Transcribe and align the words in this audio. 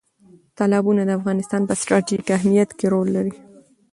تالابونه 0.57 1.01
د 1.05 1.09
افغانستان 1.19 1.61
په 1.65 1.73
ستراتیژیک 1.81 2.27
اهمیت 2.37 2.69
کې 2.77 2.85
رول 2.93 3.07
لري. 3.17 3.33